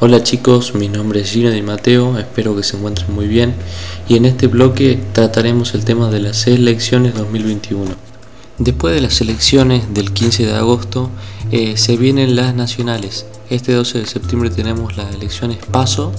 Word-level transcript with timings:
Hola 0.00 0.22
chicos, 0.22 0.76
mi 0.76 0.88
nombre 0.88 1.22
es 1.22 1.32
Gino 1.32 1.50
Di 1.50 1.60
Mateo, 1.60 2.18
espero 2.18 2.54
que 2.54 2.62
se 2.62 2.76
encuentren 2.76 3.12
muy 3.12 3.26
bien 3.26 3.52
y 4.08 4.14
en 4.14 4.26
este 4.26 4.46
bloque 4.46 4.96
trataremos 5.12 5.74
el 5.74 5.84
tema 5.84 6.08
de 6.08 6.20
las 6.20 6.46
elecciones 6.46 7.16
2021. 7.16 7.96
Después 8.58 8.94
de 8.94 9.00
las 9.00 9.20
elecciones 9.20 9.92
del 9.92 10.12
15 10.12 10.46
de 10.46 10.54
agosto 10.54 11.10
eh, 11.50 11.76
se 11.76 11.96
vienen 11.96 12.36
las 12.36 12.54
nacionales. 12.54 13.26
Este 13.50 13.72
12 13.72 13.98
de 13.98 14.06
septiembre 14.06 14.50
tenemos 14.50 14.96
las 14.96 15.12
elecciones 15.12 15.58
PASO 15.68 16.12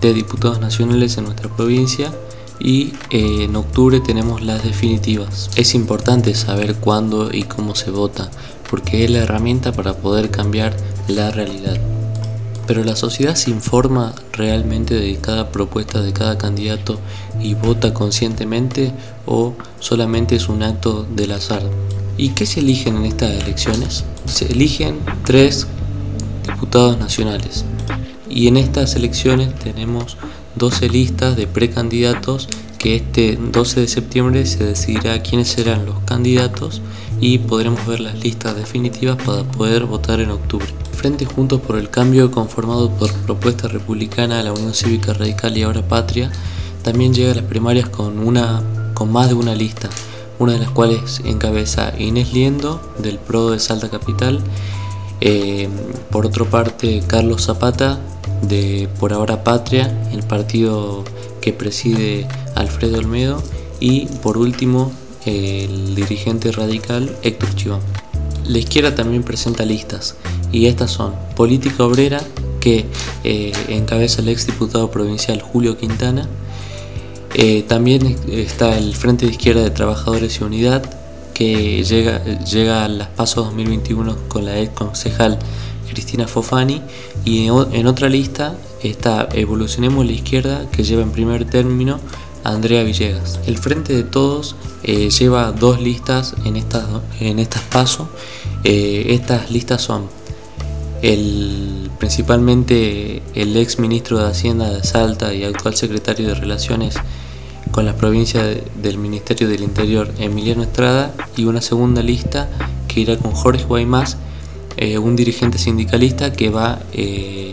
de 0.00 0.12
diputados 0.12 0.58
nacionales 0.58 1.16
en 1.16 1.26
nuestra 1.26 1.48
provincia 1.54 2.10
y 2.58 2.94
eh, 3.10 3.44
en 3.44 3.54
octubre 3.54 4.00
tenemos 4.00 4.42
las 4.42 4.64
definitivas. 4.64 5.50
Es 5.54 5.76
importante 5.76 6.34
saber 6.34 6.74
cuándo 6.74 7.32
y 7.32 7.44
cómo 7.44 7.76
se 7.76 7.92
vota 7.92 8.28
porque 8.68 9.04
es 9.04 9.10
la 9.12 9.20
herramienta 9.20 9.70
para 9.70 9.94
poder 9.94 10.32
cambiar 10.32 10.76
la 11.06 11.30
realidad 11.30 11.89
pero 12.70 12.84
la 12.84 12.94
sociedad 12.94 13.34
se 13.34 13.50
informa 13.50 14.14
realmente 14.32 14.94
de 14.94 15.16
cada 15.16 15.50
propuesta 15.50 16.02
de 16.02 16.12
cada 16.12 16.38
candidato 16.38 17.00
y 17.40 17.54
vota 17.54 17.92
conscientemente 17.92 18.92
o 19.26 19.54
solamente 19.80 20.36
es 20.36 20.48
un 20.48 20.62
acto 20.62 21.02
del 21.02 21.32
azar. 21.32 21.64
¿Y 22.16 22.28
qué 22.28 22.46
se 22.46 22.60
eligen 22.60 22.98
en 22.98 23.06
estas 23.06 23.32
elecciones? 23.42 24.04
Se 24.26 24.52
eligen 24.52 25.00
tres 25.24 25.66
diputados 26.46 26.96
nacionales 26.96 27.64
y 28.28 28.46
en 28.46 28.56
estas 28.56 28.94
elecciones 28.94 29.52
tenemos 29.58 30.16
12 30.54 30.90
listas 30.90 31.34
de 31.34 31.48
precandidatos 31.48 32.48
que 32.80 32.96
este 32.96 33.36
12 33.36 33.80
de 33.80 33.88
septiembre 33.88 34.46
se 34.46 34.64
decidirá 34.64 35.22
quiénes 35.22 35.48
serán 35.48 35.84
los 35.84 35.98
candidatos 36.06 36.80
y 37.20 37.36
podremos 37.36 37.86
ver 37.86 38.00
las 38.00 38.18
listas 38.24 38.56
definitivas 38.56 39.18
para 39.22 39.44
poder 39.44 39.84
votar 39.84 40.18
en 40.20 40.30
octubre. 40.30 40.66
Frente 40.94 41.26
Juntos 41.26 41.60
por 41.60 41.76
el 41.76 41.90
Cambio, 41.90 42.30
conformado 42.30 42.90
por 42.90 43.12
Propuesta 43.12 43.68
Republicana, 43.68 44.42
la 44.42 44.54
Unión 44.54 44.72
Cívica 44.72 45.12
Radical 45.12 45.58
y 45.58 45.62
ahora 45.62 45.86
Patria, 45.86 46.32
también 46.82 47.12
llega 47.12 47.32
a 47.32 47.34
las 47.34 47.44
primarias 47.44 47.90
con, 47.90 48.18
una, 48.18 48.62
con 48.94 49.12
más 49.12 49.28
de 49.28 49.34
una 49.34 49.54
lista, 49.54 49.90
una 50.38 50.54
de 50.54 50.60
las 50.60 50.70
cuales 50.70 51.20
encabeza 51.26 51.92
Inés 51.98 52.32
Liendo, 52.32 52.80
del 52.98 53.18
PRO 53.18 53.50
de 53.50 53.60
Salta 53.60 53.90
Capital, 53.90 54.40
eh, 55.20 55.68
por 56.10 56.24
otra 56.24 56.46
parte 56.46 57.02
Carlos 57.06 57.44
Zapata, 57.44 58.00
de 58.40 58.88
Por 58.98 59.12
ahora 59.12 59.44
Patria, 59.44 60.08
el 60.12 60.22
partido 60.22 61.04
que 61.42 61.52
preside 61.52 62.26
Alfredo 62.60 62.98
Olmedo, 62.98 63.42
y 63.80 64.06
por 64.22 64.38
último 64.38 64.92
el 65.26 65.94
dirigente 65.94 66.52
radical 66.52 67.16
Héctor 67.22 67.54
Chiván. 67.54 67.80
La 68.46 68.58
izquierda 68.58 68.94
también 68.94 69.22
presenta 69.22 69.64
listas 69.64 70.16
y 70.52 70.66
estas 70.66 70.90
son 70.90 71.14
Política 71.36 71.84
Obrera, 71.84 72.20
que 72.60 72.86
eh, 73.24 73.52
encabeza 73.68 74.22
el 74.22 74.28
exdiputado 74.28 74.90
provincial 74.90 75.40
Julio 75.40 75.76
Quintana. 75.76 76.28
Eh, 77.34 77.62
también 77.62 78.16
está 78.28 78.76
el 78.76 78.94
Frente 78.94 79.26
de 79.26 79.32
Izquierda 79.32 79.62
de 79.62 79.70
Trabajadores 79.70 80.40
y 80.40 80.44
Unidad, 80.44 80.82
que 81.32 81.82
llega, 81.84 82.22
llega 82.44 82.84
a 82.84 82.88
las 82.88 83.08
pasos 83.08 83.46
2021 83.46 84.16
con 84.28 84.44
la 84.44 84.58
ex 84.58 84.72
concejal 84.74 85.38
Cristina 85.88 86.26
Fofani. 86.26 86.82
Y 87.24 87.46
en, 87.46 87.86
otra 87.86 88.08
lista 88.08 88.54
está 88.82 89.28
Evolucionemos 89.32 90.04
la 90.04 90.12
Izquierda, 90.12 90.66
que 90.70 90.82
lleva 90.82 91.02
en 91.02 91.12
primer 91.12 91.44
término 91.44 92.00
Andrea 92.44 92.82
Villegas. 92.82 93.40
El 93.46 93.58
Frente 93.58 93.94
de 93.94 94.02
Todos 94.02 94.56
eh, 94.82 95.10
lleva 95.10 95.52
dos 95.52 95.80
listas 95.80 96.34
en 96.44 96.56
estas, 96.56 96.86
en 97.20 97.38
estas 97.38 97.62
pasos. 97.62 98.08
estas 98.64 99.50
listas 99.50 99.82
son 99.82 100.08
el, 101.02 101.90
principalmente 101.98 103.22
el 103.34 103.56
ex 103.56 103.78
ministro 103.78 104.18
de 104.18 104.28
Hacienda 104.28 104.70
de 104.70 104.82
Salta 104.84 105.32
y 105.32 105.44
actual 105.44 105.74
secretario 105.74 106.28
de 106.28 106.34
Relaciones 106.34 106.96
con 107.70 107.86
la 107.86 107.96
provincia 107.96 108.42
del 108.42 108.98
Ministerio 108.98 109.48
del 109.48 109.62
Interior, 109.62 110.12
Emiliano 110.18 110.62
Estrada, 110.62 111.14
y 111.36 111.44
una 111.44 111.60
segunda 111.60 112.02
lista 112.02 112.48
que 112.88 113.00
irá 113.00 113.16
con 113.16 113.32
Jorge 113.32 113.64
Guaymás, 113.64 114.16
eh, 114.76 114.98
un 114.98 115.14
dirigente 115.14 115.58
sindicalista 115.58 116.32
que 116.32 116.50
va 116.50 116.80
eh, 116.92 117.52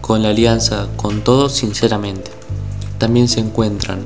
con 0.00 0.22
la 0.22 0.30
alianza 0.30 0.88
con 0.96 1.22
todos 1.22 1.52
sinceramente. 1.52 2.35
También 2.98 3.28
se 3.28 3.40
encuentran 3.40 4.00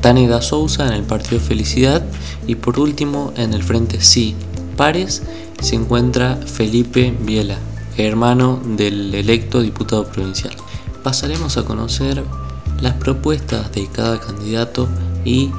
Tánida 0.00 0.42
Sousa 0.42 0.86
en 0.86 0.92
el 0.92 1.02
Partido 1.02 1.40
Felicidad 1.40 2.04
y 2.46 2.54
por 2.56 2.78
último 2.78 3.32
en 3.36 3.54
el 3.54 3.62
Frente 3.62 4.00
Sí 4.00 4.36
Pares 4.76 5.22
se 5.60 5.74
encuentra 5.74 6.36
Felipe 6.36 7.14
Viela, 7.20 7.56
hermano 7.96 8.60
del 8.76 9.14
electo 9.14 9.62
diputado 9.62 10.06
provincial. 10.06 10.54
Pasaremos 11.02 11.56
a 11.56 11.64
conocer 11.64 12.22
las 12.80 12.94
propuestas 12.94 13.72
de 13.72 13.86
cada 13.86 14.20
candidato 14.20 14.86
y 15.24 15.50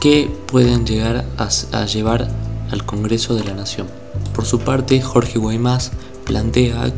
qué 0.00 0.30
pueden 0.46 0.84
llegar 0.84 1.24
a, 1.38 1.84
llevar 1.86 2.28
al 2.70 2.84
Congreso 2.84 3.34
de 3.34 3.44
la 3.44 3.54
Nación. 3.54 3.86
Por 4.34 4.44
su 4.44 4.58
parte, 4.58 5.00
Jorge 5.00 5.38
Guaymás 5.38 5.92
plantea 6.24 6.92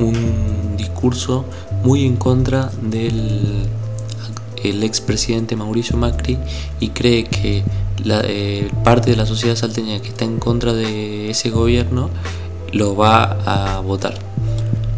un 0.00 0.76
discurso 0.76 1.44
muy 1.84 2.04
en 2.04 2.16
contra 2.16 2.70
del 2.82 3.68
el 4.70 4.82
expresidente 4.82 5.56
Mauricio 5.56 5.96
Macri 5.96 6.38
y 6.80 6.90
cree 6.90 7.24
que 7.24 7.64
la, 8.04 8.20
eh, 8.24 8.70
parte 8.84 9.10
de 9.10 9.16
la 9.16 9.26
sociedad 9.26 9.56
salteña 9.56 10.00
que 10.00 10.08
está 10.08 10.24
en 10.24 10.38
contra 10.38 10.72
de 10.72 11.30
ese 11.30 11.50
gobierno 11.50 12.10
lo 12.72 12.96
va 12.96 13.38
a 13.46 13.80
votar. 13.80 14.14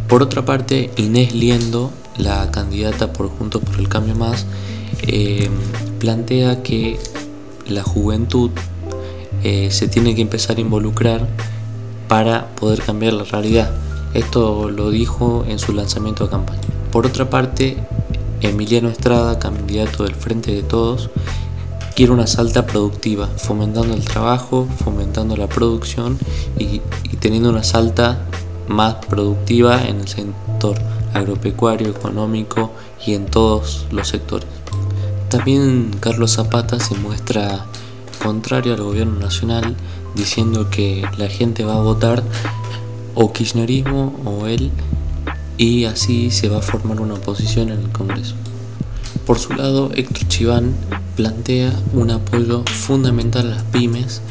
Por 0.09 0.23
otra 0.23 0.45
parte, 0.45 0.91
Inés 0.97 1.35
Liendo, 1.35 1.91
la 2.17 2.51
candidata 2.51 3.13
por 3.13 3.29
Juntos 3.29 3.63
por 3.63 3.79
el 3.79 3.89
Cambio 3.89 4.15
Más, 4.15 4.47
eh, 5.03 5.49
plantea 5.99 6.63
que 6.63 6.99
la 7.69 7.83
juventud 7.83 8.51
eh, 9.45 9.69
se 9.71 9.87
tiene 9.87 10.15
que 10.15 10.23
empezar 10.23 10.57
a 10.57 10.61
involucrar 10.61 11.29
para 12.09 12.49
poder 12.57 12.83
cambiar 12.83 13.13
la 13.13 13.25
realidad. 13.25 13.71
Esto 14.15 14.71
lo 14.71 14.91
dijo 14.91 15.45
en 15.47 15.59
su 15.59 15.73
lanzamiento 15.73 16.25
de 16.25 16.31
campaña. 16.31 16.61
Por 16.91 17.07
otra 17.07 17.29
parte, 17.29 17.77
Emiliano 18.41 18.89
Estrada, 18.89 19.39
candidato 19.39 20.05
del 20.05 20.15
Frente 20.15 20.53
de 20.53 20.63
Todos, 20.63 21.11
quiere 21.95 22.13
una 22.13 22.29
salta 22.29 22.65
productiva, 22.65 23.27
fomentando 23.27 23.95
el 23.95 24.05
trabajo, 24.05 24.69
fomentando 24.85 25.37
la 25.37 25.49
producción 25.49 26.19
y, 26.59 26.81
teniendo 27.19 27.51
una 27.51 27.65
salta 27.65 28.21
más 28.69 28.95
productiva 29.07 29.83
en 29.85 30.01
el 30.01 30.09
sector 30.09 30.79
agropecuario, 31.13 31.89
económico 31.89 32.71
y 33.05 33.15
en 33.15 33.27
todos 33.27 33.87
los 33.91 34.09
sectores. 34.09 34.49
También 35.29 35.91
Carlos 35.99 36.35
Zapata 36.35 36.79
se 36.79 36.95
muestra 36.95 37.67
contrario 38.23 38.75
al 38.75 38.83
gobierno 38.83 39.19
nacional 39.19 39.77
diciendo 40.15 40.71
que 40.71 41.05
la 41.17 41.29
gente 41.29 41.65
va 41.65 41.75
a 41.75 41.83
votar 41.83 42.23
o 43.15 43.33
kirchnerismo 43.33 44.15
o 44.25 44.47
él 44.47 44.71
y 45.59 45.85
así 45.85 46.31
se 46.31 46.49
va 46.49 46.59
a 46.59 46.63
formar 46.63 47.01
una 47.01 47.15
oposición 47.15 47.71
en 47.71 47.81
el 47.81 47.91
Congreso. 47.91 48.35
Por 49.27 49.39
su 49.39 49.53
lado, 49.53 49.91
Héctor 49.95 50.27
Chiván 50.29 50.75
plantea 51.17 51.73
un 51.93 52.11
apoyo 52.11 52.63
fundamental 52.65 53.49
a 53.49 53.57
las 53.57 53.63
pymes, 53.65 54.23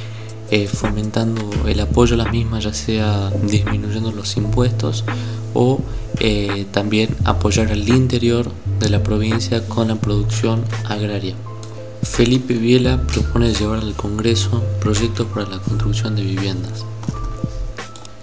eh, 0.50 0.68
fomentando 0.68 1.48
el 1.68 1.82
apoyo 1.82 2.16
a 2.16 2.18
las 2.18 2.32
mismas, 2.32 2.64
ya 2.64 2.74
sea 2.74 3.30
disminuyendo 3.44 4.12
los 4.12 4.38
impuestos 4.38 5.04
o 5.54 5.82
eh, 6.20 6.66
también 6.72 7.10
apoyar 7.26 7.72
al 7.72 7.88
interior 7.88 8.50
de 8.80 8.90
la 8.90 9.04
provincia 9.04 9.68
con 9.68 9.90
la 9.90 9.96
producción 9.98 10.64
agraria. 10.86 11.36
Felipe 12.02 12.54
Viela 12.54 13.02
propone 13.02 13.54
llevar 13.54 13.80
al 13.80 13.94
Congreso 13.94 14.64
proyectos 14.80 15.28
para 15.28 15.50
la 15.50 15.60
construcción 15.60 16.16
de 16.16 16.24
viviendas 16.24 16.86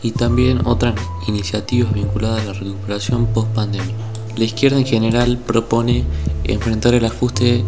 y 0.04 0.12
también 0.12 0.60
otras 0.66 0.94
iniciativas 1.26 1.94
vinculadas 1.94 2.42
a 2.42 2.44
la 2.44 2.52
recuperación 2.52 3.24
post 3.26 3.48
pandemia. 3.48 3.94
La 4.36 4.44
izquierda 4.44 4.78
en 4.78 4.84
general 4.84 5.38
propone 5.38 6.04
enfrentar 6.44 6.92
el 6.92 7.06
ajuste 7.06 7.64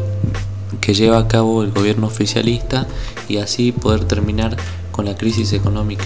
que 0.83 0.93
lleva 0.93 1.19
a 1.19 1.29
cabo 1.29 1.63
el 1.63 1.73
gobierno 1.73 2.07
oficialista 2.07 2.87
y 3.27 3.39
así 3.39 3.73
poder 3.73 4.05
terminar 4.05 4.55
con 4.93 5.07
la 5.07 5.17
crisis 5.17 5.55
económica. 5.55 6.05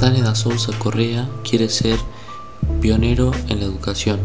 Tâneda 0.00 0.34
Sousa 0.34 0.72
Correa 0.80 1.28
quiere 1.48 1.68
ser 1.68 1.96
pionero 2.80 3.30
en 3.48 3.60
la 3.60 3.66
educación, 3.66 4.18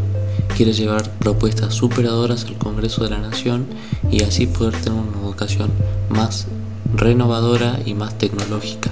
quiere 0.56 0.72
llevar 0.72 1.08
propuestas 1.18 1.72
superadoras 1.72 2.46
al 2.46 2.58
Congreso 2.58 3.04
de 3.04 3.10
la 3.10 3.18
Nación 3.18 3.66
y 4.10 4.24
así 4.24 4.48
poder 4.48 4.74
tener 4.80 4.98
una 4.98 5.20
educación 5.22 5.70
más 6.08 6.48
renovadora 6.96 7.78
y 7.86 7.94
más 7.94 8.18
tecnológica. 8.18 8.90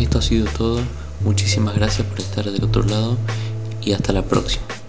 Esto 0.00 0.18
ha 0.18 0.22
sido 0.22 0.46
todo, 0.56 0.80
muchísimas 1.20 1.74
gracias 1.74 2.06
por 2.06 2.18
estar 2.18 2.50
del 2.50 2.64
otro 2.64 2.82
lado 2.82 3.16
y 3.82 3.92
hasta 3.92 4.12
la 4.12 4.22
próxima. 4.22 4.79